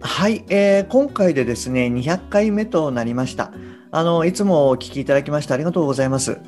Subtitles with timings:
[0.00, 3.52] はい、えー、今回でですね200回目となりました。
[3.90, 6.38] あのいつもお聞きいただきましてありがとうございます。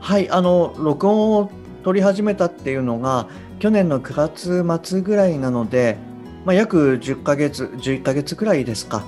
[0.00, 1.50] はいあの録音を
[1.82, 3.28] 取り始めたっていうのが
[3.58, 5.98] 去年の9月末ぐらいなので、
[6.44, 9.04] まあ、約10ヶ月11ヶ月くらいですか。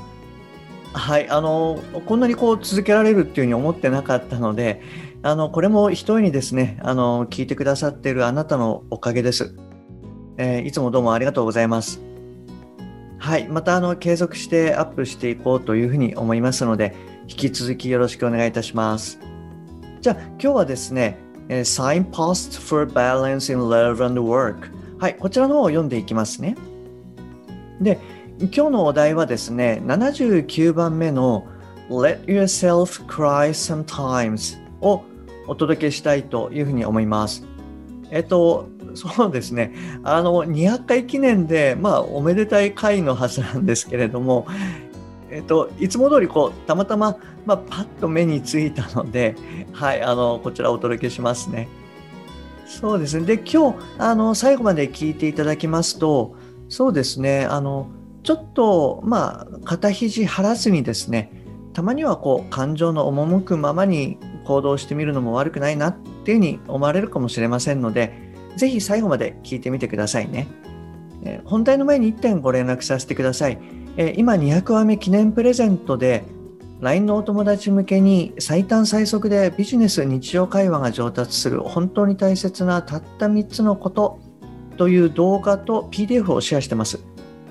[0.93, 4.83] はいあのこんなにこう続けられるっていうふうに思ってなかったので
[5.23, 9.55] あのこれも一重にですねあの聞いてくださっているあなたのおかげです、
[10.37, 12.10] えー、いつもどうもありがとうございます。
[13.21, 16.97] はいまたあの継続してアップしていこうというふうに思いますので
[17.29, 19.21] 引き続きよろしくお願いいたします。
[20.01, 21.19] じゃあ今日はですね
[21.49, 26.57] Signpost for Balance in Love and Work はいこちらの方を読んでいきますね。
[27.79, 27.99] で
[28.39, 31.47] 今日のお題はですね79番目の
[31.91, 35.05] Let yourself cry sometimes を
[35.47, 37.45] お届けしたいというふうに思います。
[38.11, 39.75] えっと、そうですね。
[40.03, 44.47] あの、200回記念で、まあ、おめでたい回のはずなんですけれども、
[45.31, 49.37] えっと、いつも通り、こう、たまたま、まあ、パッと目についたので、
[49.73, 51.69] はい、あの、こちらお届けしますね。
[52.67, 53.25] そうですね。
[53.27, 56.37] で、今日、あの、最後まで聞いていただきますと、
[56.69, 57.89] そうですね、あの、
[58.23, 61.33] ちょっと、まあ、肩肘張らずにですね、
[61.73, 70.47] たまにはこう感情の赴くままに行動してみるのも悪くないなっていうふうに思われるかもしれませんので、ぜひ最後まで聞いてみてくださいね。
[71.23, 73.59] え本題の前に1点ご連絡させてください。
[73.97, 76.25] え今200話目記念プレゼントで
[76.81, 84.19] LINE のお友達向けに最短最速でビジネス日常会話が上達する本当に大切なたった3つのこと
[84.79, 87.01] という動画と PDF をシェアしてます。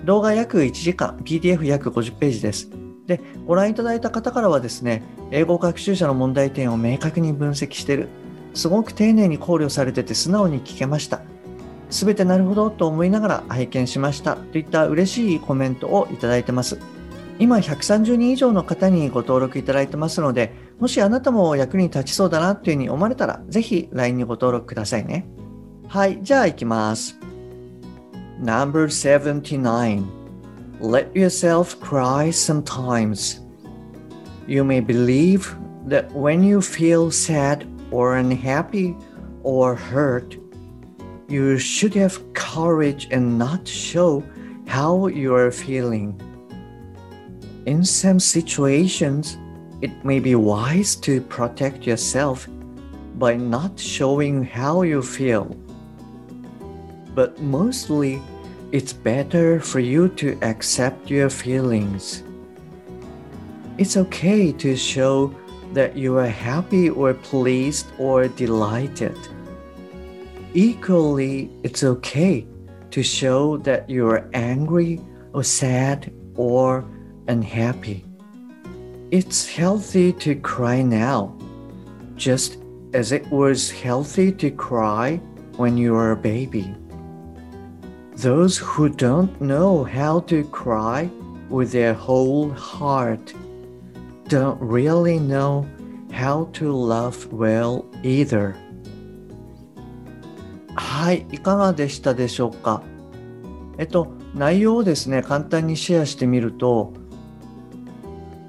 [0.06, 2.70] 動画約1時間、PDF 約50ページです。
[3.06, 8.10] で、ご覧いただいた方からはですね、英語学習者の問題点を明確に分析している。
[8.54, 11.22] すごく丁寧に考慮されてて素直に聞けました。
[11.90, 16.80] すべてなるほどと思いながら拝見しましたといった嬉しいコメントをいただいてます。
[17.40, 25.26] 今130人以上の方にご登録いただいてますので、もしあなたも役に立ちそうだなというふうに思われたら、ぜひ LINE にご登録くださいね。
[25.88, 27.18] はい、じゃあ行きます。
[28.42, 30.04] Number 79
[30.82, 33.42] Let yourself cry sometimes.
[34.48, 35.56] You may believe
[35.88, 38.96] that when you feel sad or unhappy
[39.44, 40.38] or hurt,
[41.28, 44.24] you should have courage and not show
[44.68, 46.20] how you are feeling.
[47.66, 49.38] In some situations,
[49.82, 52.48] it may be wise to protect yourself
[53.16, 55.46] by not showing how you feel.
[57.14, 58.22] But mostly,
[58.72, 62.24] it's better for you to accept your feelings.
[63.78, 65.34] It's okay to show
[65.74, 69.18] that you are happy or pleased or delighted.
[70.54, 72.48] Equally, it's okay
[72.92, 75.00] to show that you are angry
[75.34, 76.86] or sad or
[77.28, 78.04] unhappy.
[79.12, 81.36] It's healthy to cry now,
[82.16, 82.58] just
[82.94, 85.18] as it was healthy to cry
[85.58, 86.74] when you were a baby.
[88.16, 91.10] Those who don't know how to cry
[91.50, 93.34] with their whole heart
[94.30, 95.66] don't really know
[96.12, 98.54] how to love well either.
[100.76, 102.82] はい、いかがでしたでしょうか？
[103.78, 106.94] えっと、内容をですね、簡単にシェアしてみると、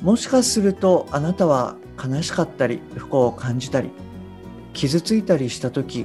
[0.02, 3.90] もしかするとあなたは悲しかったり、不幸を感じたり、
[4.72, 6.04] 傷ついたりしたとき、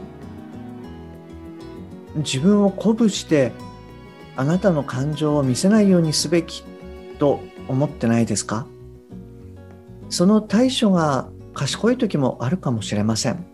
[2.15, 3.51] 自分を鼓舞して
[4.37, 6.63] あなたの感情を見せないようにすべき
[7.19, 8.67] と思ってないですか？
[10.09, 13.45] その対処が賢い時もあるかもしれません。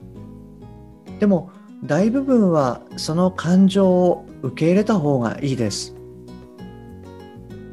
[1.20, 1.52] でも
[1.84, 5.96] 大部分はその感情を受け入れた方がいいです。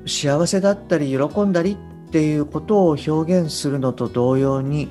[0.06, 4.88] 幸せだったり喜んだりっていうことを表現するのと同様に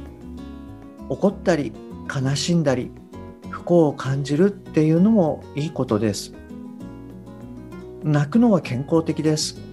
[1.10, 1.74] 怒ったり
[2.14, 2.92] 悲しんだり
[3.50, 6.34] 不幸を感じるっていうのもいいことです。
[8.04, 9.67] 泣くのは健康的です。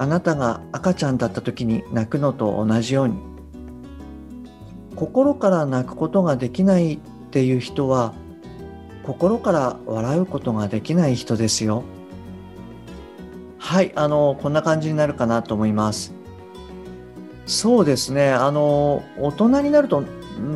[0.00, 3.18] あなたが赤ちゃんだった時に泣くのと同じように
[4.96, 6.98] 心から泣くことができないっ
[7.30, 8.14] ていう人は
[9.02, 11.84] 心から笑うことができない人ですよ。
[13.58, 16.14] はいあのこんな感じになるかなと思います。
[17.44, 20.02] そうですねあの大人になると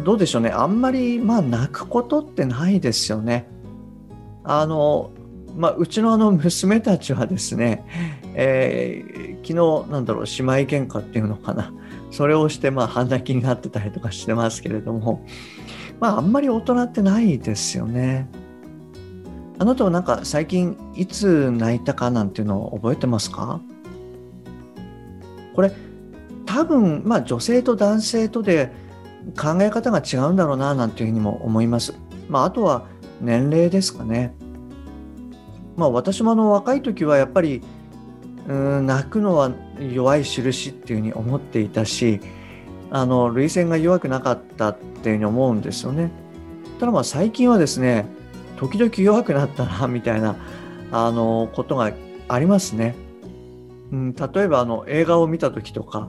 [0.04, 0.48] どうでしょうね。
[0.48, 3.46] あんまりまあ泣くことってないですよね。
[4.42, 5.10] あの
[5.54, 7.84] まあ、うちのあの娘たちはですね、
[8.34, 11.72] えー、昨日なんだろう姉妹喧嘩っていうのかな
[12.10, 15.24] それをしてまあ半泣きになってたりとかしてますけれども
[16.00, 18.28] まああんまり大人ってないですよね。
[19.56, 23.60] あなたはなんか最近いつ泣いたかなんていうのを覚えてますか？
[25.54, 25.70] これ
[26.44, 28.72] 多分まあ女性と男性とで
[29.40, 31.94] 考え方が違うんだろうななんていうふうにも思います。
[32.28, 32.86] まああとは
[33.20, 34.34] 年齢ですかね。
[35.76, 37.62] まあ私もあの若い時はやっぱり
[38.48, 42.20] うん泣くのは弱い印っていうふうに思っていたし
[42.90, 46.10] あの涙腺が弱くなかったっていうふうに思うんですよね。
[46.78, 48.06] ただまあ最近はですね
[48.56, 50.36] 時々弱くなったなみたいな
[50.92, 51.92] あのことが
[52.28, 52.94] ありますね。
[53.90, 56.08] うん、例えばあの映画を見た時とか、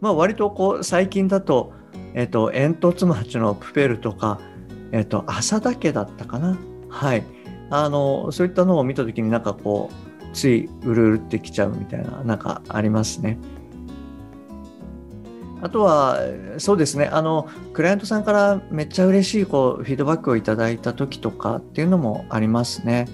[0.00, 1.72] まあ、割とこう最近だと、
[2.14, 4.40] えっと、煙突町のプペルとか、
[4.92, 6.58] えっと、朝だけだったかな。
[6.88, 7.24] はい。
[7.70, 13.38] あの、そういったのを見た時になんかこう、ついうるうるってきちゃうみたいな、なんかありますね。
[15.62, 16.18] あとは、
[16.58, 23.06] そうですね、あの、クライアントさんからめっちゃ嬉しいこうフィードバックをいただいた時とかっていうのもありますね。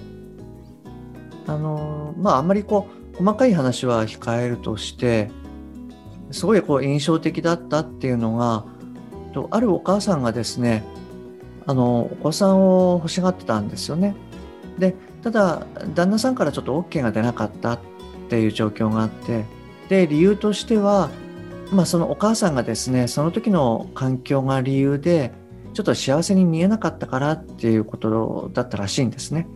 [1.45, 5.29] あの、まあ、あんまりこう、細かい話は控えるとして、
[6.31, 8.65] すごいこう印象的だったっていうのが、
[9.51, 10.83] あるお母さんがですね、
[11.67, 14.15] あの、お子さんを欲しがってたんですよね。
[14.79, 17.79] で、ただ、旦那さんからちょっと OK が出なかったっ
[18.29, 19.45] ていう状況があって、
[19.89, 21.09] で、理由としては、
[21.71, 25.31] まあ、そのお母さんがですねその時の環境が理由で
[25.73, 29.47] ちょっと幸せに見えなかったからっていうことだったらしいんですね。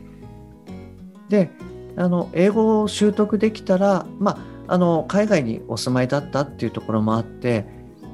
[1.30, 1.50] で
[1.96, 7.66] あの英語を習得できたら、まあ、あの海外にお住まいだったっていうところもあって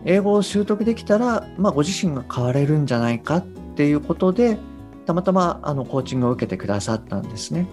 [0.06, 4.58] 英語を習得できたら、まあ、ご自身が変われるんじゃないかっていうことで
[5.10, 7.66] たまたまあのコーチングを受けてくださったんですね。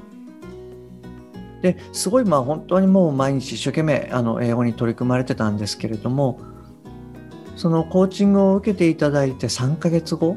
[1.60, 6.40] ですごいまあ本当にもう毎日一生懸命あの英語に取り組まれてたんですけれども
[7.56, 10.36] そのコーチングを受けていただいて3ヶ月後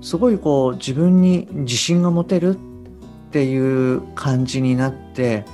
[0.00, 2.58] すごいこう自分に自信が持てるっ
[3.30, 5.44] ていう感じになって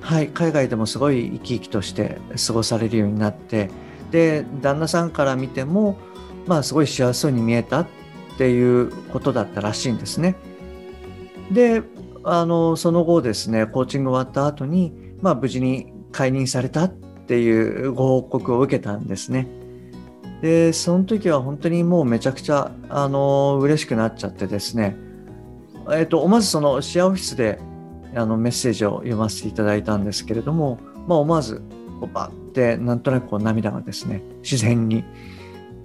[0.00, 3.70] はい海外でもすごい生き生きとして過ごされるようになって
[4.10, 5.98] で旦那さんから見ても
[6.46, 7.86] まあすごい幸せそうに見えたっ
[8.42, 10.34] ていうことだったらしいんですね。
[11.52, 11.84] で
[12.24, 19.46] あのその後ですねコーチング終わった後に、まあ、無事に解任されたっていうご報告を受けたんですね。
[20.40, 24.96] でその時は本当にもうめちゃくちゃあの嬉しくなっちゃってですね、
[25.92, 27.60] えっと、まずそのシェアオフィスで
[28.16, 31.62] あのメッセージを読ませていただいたんですけれども、まあ、思わず
[32.00, 35.04] こうバッてなんとなくこう涙がですね自然に、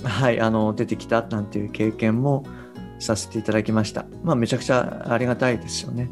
[0.04, 2.44] はい、あの出てきたなんていう経験も
[3.00, 4.06] させていただきました。
[4.24, 6.10] まあ、めちゃくちゃありがたいですよね。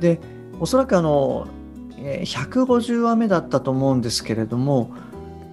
[0.00, 0.20] で
[0.60, 1.46] おそらくあの
[1.96, 4.90] 150話目だったと思うんですけれども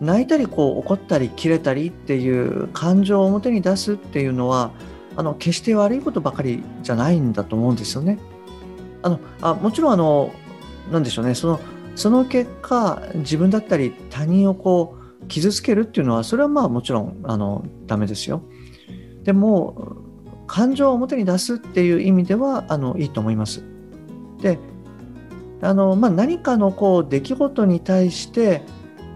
[0.02, 4.72] 泣いたりこう怒ったり切れたりっていう感情を表に出すっていうのは
[5.16, 8.18] あの決して悪いことばかりじゃないんだと思うんですよね。
[9.04, 10.34] あのあもちろんあの
[10.92, 11.60] なんでしょうねその
[11.96, 18.44] その結果自分だったり他人をこう傷つけるっていうのはそれはまあもちろんあのダメですよ。
[19.24, 19.98] でも
[20.48, 23.64] 感情を表に出すっていう意味ではあのいいと思います。
[24.42, 24.60] で
[25.62, 28.62] あの、まあ、何かのこう出来事に対して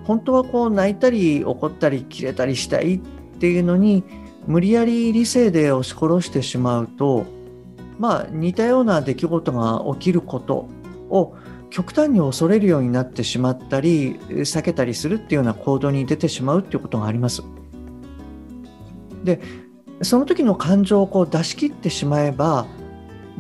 [0.06, 3.00] 本当はこう泣いたり怒ったり切れたりしたいっ
[3.40, 4.04] ていうのに
[4.48, 7.26] 無理やり理性で押し殺してしまうと
[7.98, 10.70] まあ似たような出来事が起きること
[11.10, 11.36] を
[11.76, 17.44] 極端に恐れるようになってしまったり避けたりするっていうような行動に出てしまうっていうことがあります。
[19.26, 19.42] で
[20.02, 22.66] その時の感情をこう出し切ってしまえば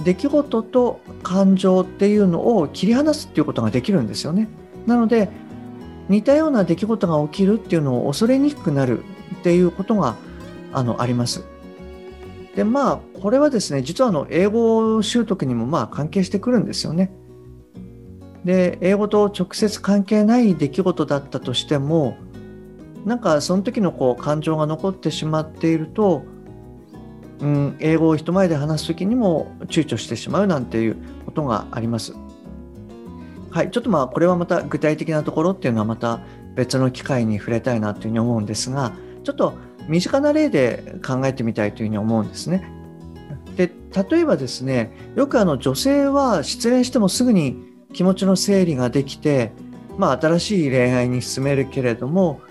[0.03, 4.49] 出来事と感情っていうのを切り離すっていうことができるんですよね。
[4.85, 5.29] なので
[6.09, 10.17] 似たような出来事が起きるっていうのを恐れにくくなるっていうことが
[10.73, 11.45] あのあります。
[12.53, 17.13] でまあこれはですね実はあの英語習得にもまあ関係してくるんですよね。
[18.45, 22.17] で英語と直接関係ない出来事だったとしても
[23.03, 26.23] なんかその時のこう感情が残ってしまっていると
[27.39, 32.13] うん、英語を人前で話す時にも躊躇してしまうなんていうことがあります。
[33.51, 36.19] はい、ちょっとまあこれはまた具体的なところっていうのはまた
[36.55, 39.53] 別の機会に触れたいなというふうに思うんですがちょっと
[39.87, 42.69] 身近な例で考えてみたいというふうに思うんですね。
[43.55, 43.71] で
[44.09, 47.64] 例えばですねよくあの女性は失恋してもすぐに
[47.95, 49.51] 気持ちの整理ができて
[49.97, 52.41] まあ、新しい恋愛に進めるけれども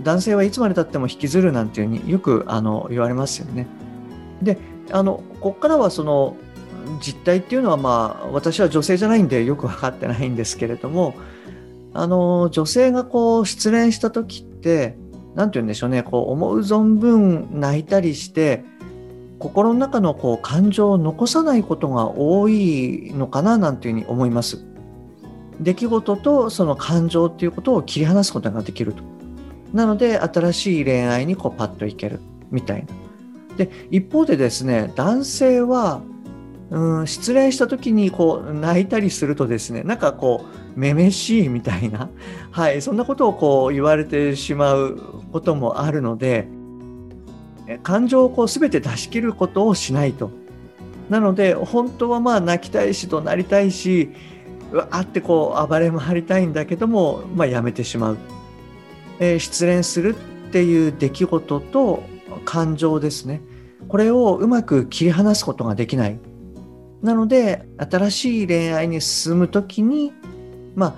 [0.00, 3.66] 男性はいつまでたっても引きずるなんていうふうによくあの言われますよね。
[4.42, 4.58] で
[4.90, 6.36] あのここからはその
[7.00, 11.14] 実態っていうのはまあ私は女性じゃないんでよく分かってないんですけれども
[11.94, 14.96] あの女性がこう失恋した時って
[15.36, 18.64] 何て言うんでしょうねこう思う存分泣いたりして
[19.38, 24.71] 心の中のこう感情を残さないことが多いのかななんていうふうに思います。
[25.62, 29.02] 出来事とその感情っていうことを切り離すことができると。
[29.72, 33.56] なので新しい恋愛にこうパッといけるみたいな。
[33.56, 36.02] で一方でですね男性は
[36.70, 42.08] うん失恋した時にこう泣いたりするとですねなんかこうめめしいみたいな、
[42.50, 44.98] はい、そんなことをこう言われてしまう
[45.32, 46.48] こともあるので
[47.82, 50.30] 感情をこう全て出し切ることをしないと。
[51.10, 54.10] なので本当はまあ泣きたいし怒鳴りたいし
[54.72, 58.18] うわってこう暴れ回りたいんだけども、まあ、やめてしまう、
[59.20, 60.16] えー、失恋する
[60.48, 62.02] っていう出来事と
[62.44, 63.42] 感情ですね。
[63.88, 66.18] これをうまく切り離すことができない。
[67.02, 70.12] なので新しい恋愛に進む時に
[70.74, 70.94] まあ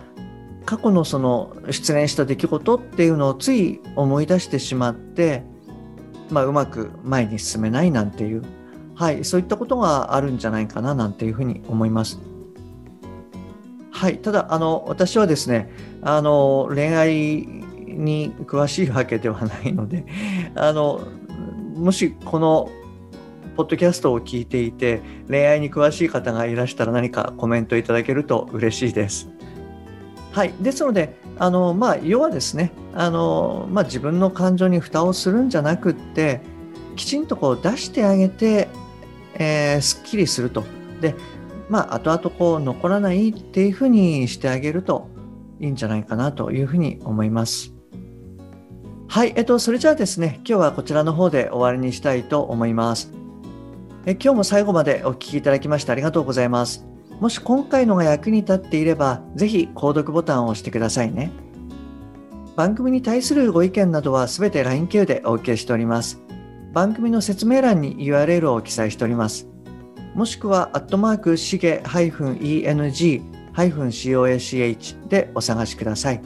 [0.64, 5.42] 過去のその失恋した出来事っていうのをつい思い出してしまって、
[6.30, 8.42] まあ、うまく前に進めないなんていう、
[8.94, 12.18] はい、そういったことがあるんじゃないかななんていうふうに思います。
[13.94, 15.70] はい、ただあの私はですね
[16.02, 17.14] あの恋愛
[17.86, 20.04] に詳しいわけではないので
[20.56, 21.00] あの
[21.76, 22.70] もしこの
[23.56, 29.28] ポッドキャストを聞いていて恋愛に詳しい方がいらしたら何かコメントいただけると嬉しいです。
[30.32, 36.40] はい、ですのであの、まあ、要はですねあの、まあ、自分の感情に蓋をするんじゃなくって
[36.96, 38.66] きちんとこう出してあげて、
[39.34, 40.64] えー、すっきりすると。
[41.00, 41.14] で
[41.68, 45.08] まあ、後々こう残らないっていうふうにしてあげると
[45.60, 47.72] いいんじゃないかなというふうに思います。
[49.08, 53.12] はい、えっと、それじゃあですね、今日はこちらの方で終わりにしたいと思います。
[54.06, 56.84] え今日も最後までお聴きいただきましてありがとうございます。
[57.20, 61.30] もし今回のが役に立っていれば、ぜひ購読ボタンを押してくださいね。
[62.56, 66.20] 番組に対するご意見などはすべて LINE 経由でお受けしております。
[66.72, 69.53] 番組の説明欄に URL を記載しております。
[70.14, 73.22] もしくは、アットマーク、しげ -eng-coach
[75.08, 76.22] でお探しください。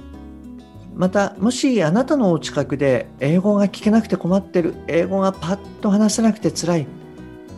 [0.95, 6.87] また、もしあなたのお近くで英語が聞けなくて困ってる、英語がパッと話せなくて辛い、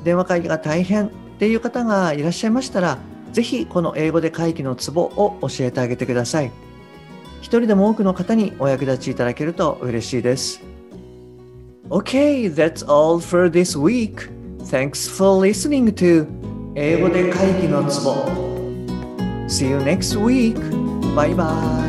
[0.04, 2.99] 電話会議が大変っていう方がいらっしゃいましたら、
[3.32, 6.52] ぜひこの英語で会議のツボを教えてあげてください。
[7.40, 10.60] 一人でも多くの方にお役立ちいただけると嬉しいです。
[11.88, 14.39] Okay, that's all for this week.
[14.69, 16.27] Thanks for listening to
[16.75, 18.15] 英語で会議のツボ
[19.48, 20.55] See you next week.
[21.15, 21.88] Bye bye.